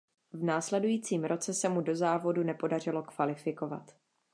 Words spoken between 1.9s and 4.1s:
závodu nepodařilo kvalifikovat.